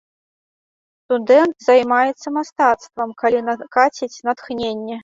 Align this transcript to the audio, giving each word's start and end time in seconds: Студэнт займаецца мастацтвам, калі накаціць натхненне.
Студэнт 1.03 1.55
займаецца 1.69 2.27
мастацтвам, 2.39 3.09
калі 3.21 3.47
накаціць 3.53 4.15
натхненне. 4.31 4.95